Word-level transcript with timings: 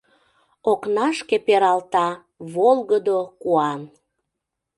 Окнашке 0.71 1.37
пералта 1.45 2.07
Волгыдо 2.53 3.19
куан. 3.41 3.81